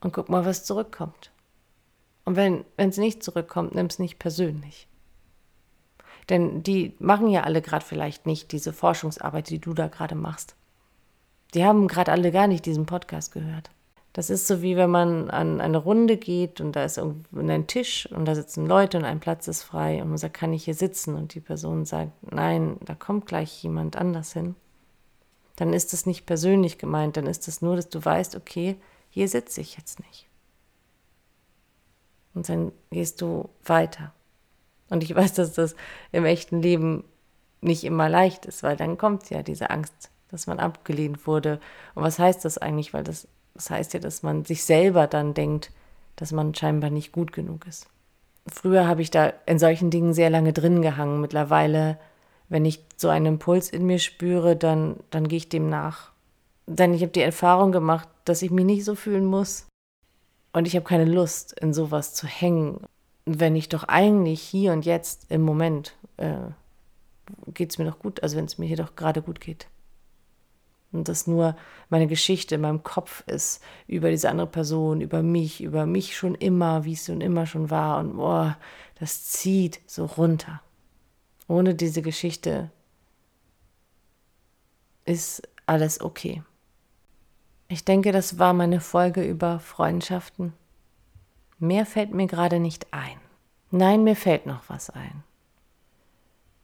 Und 0.00 0.14
guck 0.14 0.30
mal, 0.30 0.46
was 0.46 0.64
zurückkommt. 0.64 1.30
Und 2.24 2.36
wenn 2.36 2.64
es 2.78 2.96
nicht 2.96 3.22
zurückkommt, 3.22 3.74
nimm 3.74 3.84
es 3.84 3.98
nicht 3.98 4.18
persönlich. 4.18 4.87
Denn 6.28 6.62
die 6.62 6.94
machen 6.98 7.28
ja 7.28 7.42
alle 7.42 7.62
gerade 7.62 7.84
vielleicht 7.84 8.26
nicht 8.26 8.52
diese 8.52 8.72
Forschungsarbeit, 8.72 9.48
die 9.48 9.60
du 9.60 9.72
da 9.72 9.88
gerade 9.88 10.14
machst. 10.14 10.54
Die 11.54 11.64
haben 11.64 11.88
gerade 11.88 12.12
alle 12.12 12.30
gar 12.30 12.46
nicht 12.46 12.66
diesen 12.66 12.86
Podcast 12.86 13.32
gehört. 13.32 13.70
Das 14.12 14.30
ist 14.30 14.46
so 14.46 14.62
wie 14.62 14.76
wenn 14.76 14.90
man 14.90 15.30
an 15.30 15.60
eine 15.60 15.78
Runde 15.78 16.16
geht 16.16 16.60
und 16.60 16.72
da 16.72 16.84
ist 16.84 16.98
ein 16.98 17.66
Tisch 17.66 18.10
und 18.10 18.24
da 18.24 18.34
sitzen 18.34 18.66
Leute 18.66 18.98
und 18.98 19.04
ein 19.04 19.20
Platz 19.20 19.48
ist 19.48 19.62
frei 19.62 20.02
und 20.02 20.08
man 20.08 20.18
sagt, 20.18 20.34
kann 20.34 20.52
ich 20.52 20.64
hier 20.64 20.74
sitzen? 20.74 21.14
Und 21.14 21.34
die 21.34 21.40
Person 21.40 21.84
sagt, 21.84 22.10
nein, 22.32 22.78
da 22.84 22.94
kommt 22.94 23.26
gleich 23.26 23.62
jemand 23.62 23.96
anders 23.96 24.32
hin. 24.32 24.54
Dann 25.56 25.72
ist 25.72 25.92
das 25.92 26.04
nicht 26.04 26.26
persönlich 26.26 26.78
gemeint, 26.78 27.16
dann 27.16 27.26
ist 27.26 27.48
das 27.48 27.62
nur, 27.62 27.76
dass 27.76 27.88
du 27.88 28.04
weißt, 28.04 28.36
okay, 28.36 28.76
hier 29.10 29.28
sitze 29.28 29.60
ich 29.60 29.76
jetzt 29.76 30.00
nicht. 30.00 30.26
Und 32.34 32.48
dann 32.48 32.72
gehst 32.90 33.20
du 33.20 33.48
weiter. 33.64 34.12
Und 34.90 35.02
ich 35.02 35.14
weiß, 35.14 35.34
dass 35.34 35.52
das 35.52 35.76
im 36.12 36.24
echten 36.24 36.62
Leben 36.62 37.04
nicht 37.60 37.84
immer 37.84 38.08
leicht 38.08 38.46
ist, 38.46 38.62
weil 38.62 38.76
dann 38.76 38.98
kommt 38.98 39.30
ja 39.30 39.42
diese 39.42 39.70
Angst, 39.70 40.10
dass 40.30 40.46
man 40.46 40.60
abgelehnt 40.60 41.26
wurde. 41.26 41.60
Und 41.94 42.02
was 42.02 42.18
heißt 42.18 42.44
das 42.44 42.58
eigentlich? 42.58 42.94
Weil 42.94 43.04
das, 43.04 43.26
das 43.54 43.70
heißt 43.70 43.94
ja, 43.94 44.00
dass 44.00 44.22
man 44.22 44.44
sich 44.44 44.64
selber 44.64 45.06
dann 45.06 45.34
denkt, 45.34 45.70
dass 46.16 46.32
man 46.32 46.54
scheinbar 46.54 46.90
nicht 46.90 47.12
gut 47.12 47.32
genug 47.32 47.66
ist. 47.66 47.86
Früher 48.46 48.86
habe 48.86 49.02
ich 49.02 49.10
da 49.10 49.32
in 49.46 49.58
solchen 49.58 49.90
Dingen 49.90 50.14
sehr 50.14 50.30
lange 50.30 50.52
drin 50.52 50.80
gehangen. 50.80 51.20
Mittlerweile, 51.20 51.98
wenn 52.48 52.64
ich 52.64 52.84
so 52.96 53.08
einen 53.08 53.26
Impuls 53.26 53.70
in 53.70 53.86
mir 53.86 53.98
spüre, 53.98 54.56
dann, 54.56 54.96
dann 55.10 55.28
gehe 55.28 55.38
ich 55.38 55.48
dem 55.48 55.68
nach. 55.68 56.12
Denn 56.66 56.94
ich 56.94 57.02
habe 57.02 57.12
die 57.12 57.22
Erfahrung 57.22 57.72
gemacht, 57.72 58.08
dass 58.24 58.42
ich 58.42 58.50
mich 58.50 58.64
nicht 58.64 58.84
so 58.84 58.94
fühlen 58.94 59.24
muss. 59.24 59.66
Und 60.52 60.66
ich 60.66 60.76
habe 60.76 60.84
keine 60.84 61.04
Lust, 61.04 61.58
in 61.60 61.74
sowas 61.74 62.14
zu 62.14 62.26
hängen 62.26 62.80
wenn 63.28 63.56
ich 63.56 63.68
doch 63.68 63.84
eigentlich 63.84 64.40
hier 64.40 64.72
und 64.72 64.86
jetzt 64.86 65.30
im 65.30 65.42
Moment 65.42 65.96
äh, 66.16 66.36
geht 67.52 67.70
es 67.70 67.78
mir 67.78 67.84
doch 67.84 67.98
gut, 67.98 68.22
also 68.22 68.36
wenn 68.36 68.46
es 68.46 68.58
mir 68.58 68.66
hier 68.66 68.76
doch 68.76 68.96
gerade 68.96 69.22
gut 69.22 69.40
geht. 69.40 69.66
Und 70.90 71.08
das 71.08 71.26
nur 71.26 71.54
meine 71.90 72.06
Geschichte 72.06 72.54
in 72.54 72.62
meinem 72.62 72.82
Kopf 72.82 73.22
ist 73.26 73.62
über 73.86 74.10
diese 74.10 74.30
andere 74.30 74.46
Person, 74.46 75.02
über 75.02 75.22
mich, 75.22 75.62
über 75.62 75.84
mich 75.84 76.16
schon 76.16 76.34
immer, 76.34 76.84
wie 76.84 76.94
es 76.94 77.04
schon 77.04 77.20
immer 77.20 77.44
schon 77.44 77.68
war. 77.68 77.98
Und 77.98 78.16
boah, 78.16 78.56
das 78.98 79.24
zieht 79.24 79.80
so 79.86 80.06
runter. 80.06 80.62
Ohne 81.46 81.74
diese 81.74 82.00
Geschichte 82.00 82.70
ist 85.04 85.42
alles 85.66 86.00
okay. 86.00 86.42
Ich 87.68 87.84
denke, 87.84 88.12
das 88.12 88.38
war 88.38 88.54
meine 88.54 88.80
Folge 88.80 89.22
über 89.22 89.60
Freundschaften. 89.60 90.54
Mehr 91.58 91.86
fällt 91.86 92.12
mir 92.14 92.26
gerade 92.26 92.60
nicht 92.60 92.92
ein. 92.92 93.20
Nein, 93.70 94.04
mir 94.04 94.16
fällt 94.16 94.46
noch 94.46 94.68
was 94.68 94.90
ein. 94.90 95.24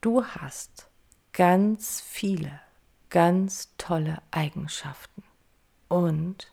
Du 0.01 0.25
hast 0.25 0.89
ganz 1.33 2.01
viele, 2.01 2.61
ganz 3.11 3.75
tolle 3.77 4.23
Eigenschaften. 4.31 5.23
Und 5.89 6.53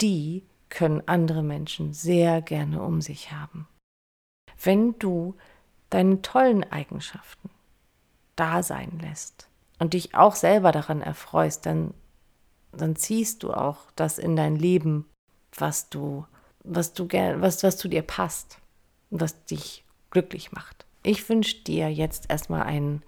die 0.00 0.44
können 0.68 1.02
andere 1.06 1.42
Menschen 1.42 1.92
sehr 1.92 2.42
gerne 2.42 2.82
um 2.82 3.00
sich 3.00 3.32
haben. 3.32 3.68
Wenn 4.60 4.98
du 4.98 5.36
deine 5.90 6.20
tollen 6.22 6.64
Eigenschaften 6.70 7.50
da 8.36 8.62
sein 8.62 8.98
lässt 9.00 9.48
und 9.78 9.94
dich 9.94 10.14
auch 10.14 10.34
selber 10.34 10.72
daran 10.72 11.00
erfreust, 11.00 11.66
dann, 11.66 11.94
dann 12.72 12.96
ziehst 12.96 13.42
du 13.42 13.52
auch 13.52 13.90
das 13.96 14.18
in 14.18 14.36
dein 14.36 14.56
Leben, 14.56 15.06
was 15.52 15.88
du 15.88 16.26
was 16.68 16.92
du 16.92 17.06
gern, 17.06 17.40
was, 17.40 17.62
was 17.62 17.76
zu 17.76 17.88
dir 17.88 18.02
passt 18.02 18.58
und 19.10 19.20
was 19.20 19.44
dich 19.44 19.84
glücklich 20.10 20.52
macht. 20.52 20.84
Ich 21.02 21.28
wünsche 21.28 21.56
dir 21.64 21.90
jetzt 21.90 22.30
erstmal 22.30 22.62
einen, 22.62 23.02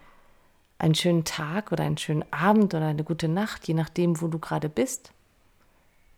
einen 0.78 0.94
schönen 0.94 1.24
Tag 1.24 1.72
oder 1.72 1.84
einen 1.84 1.98
schönen 1.98 2.24
Abend 2.32 2.74
oder 2.74 2.86
eine 2.86 3.04
gute 3.04 3.28
Nacht, 3.28 3.68
je 3.68 3.74
nachdem, 3.74 4.20
wo 4.20 4.28
du 4.28 4.38
gerade 4.38 4.68
bist. 4.68 5.12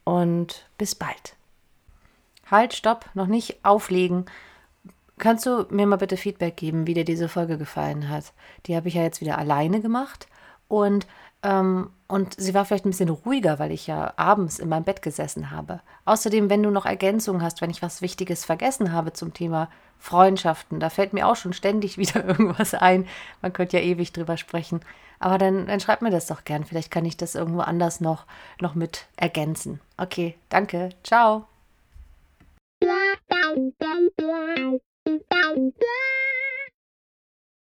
Und 0.04 0.66
bis 0.78 0.94
bald. 0.94 1.36
Halt, 2.50 2.74
stopp, 2.74 3.08
noch 3.14 3.26
nicht 3.26 3.64
auflegen. 3.64 4.26
kannst 5.18 5.46
du 5.46 5.66
mir 5.70 5.86
mal 5.86 5.96
bitte 5.96 6.16
Feedback 6.16 6.56
geben, 6.56 6.86
wie 6.86 6.94
dir 6.94 7.04
diese 7.04 7.28
Folge 7.28 7.56
gefallen 7.56 8.08
hat? 8.08 8.32
Die 8.66 8.76
habe 8.76 8.88
ich 8.88 8.94
ja 8.94 9.02
jetzt 9.02 9.20
wieder 9.20 9.38
alleine 9.38 9.80
gemacht 9.80 10.26
und 10.68 11.06
und 11.42 12.34
sie 12.36 12.54
war 12.54 12.64
vielleicht 12.64 12.84
ein 12.84 12.90
bisschen 12.90 13.08
ruhiger, 13.08 13.58
weil 13.58 13.72
ich 13.72 13.88
ja 13.88 14.12
abends 14.16 14.60
in 14.60 14.68
meinem 14.68 14.84
Bett 14.84 15.02
gesessen 15.02 15.50
habe. 15.50 15.80
Außerdem, 16.04 16.50
wenn 16.50 16.62
du 16.62 16.70
noch 16.70 16.86
Ergänzungen 16.86 17.42
hast, 17.42 17.60
wenn 17.60 17.70
ich 17.70 17.82
was 17.82 18.00
Wichtiges 18.00 18.44
vergessen 18.44 18.92
habe 18.92 19.12
zum 19.12 19.34
Thema 19.34 19.68
Freundschaften, 19.98 20.78
da 20.78 20.88
fällt 20.88 21.12
mir 21.12 21.26
auch 21.26 21.36
schon 21.36 21.52
ständig 21.52 21.98
wieder 21.98 22.24
irgendwas 22.24 22.74
ein. 22.74 23.06
Man 23.40 23.52
könnte 23.52 23.78
ja 23.78 23.82
ewig 23.82 24.12
drüber 24.12 24.36
sprechen. 24.36 24.80
Aber 25.18 25.38
dann, 25.38 25.66
dann 25.66 25.80
schreib 25.80 26.02
mir 26.02 26.10
das 26.10 26.26
doch 26.26 26.44
gern. 26.44 26.64
Vielleicht 26.64 26.90
kann 26.90 27.04
ich 27.04 27.16
das 27.16 27.34
irgendwo 27.34 27.60
anders 27.60 28.00
noch, 28.00 28.26
noch 28.60 28.74
mit 28.74 29.06
ergänzen. 29.16 29.80
Okay, 29.96 30.34
danke. 30.48 30.90
Ciao. 31.04 31.46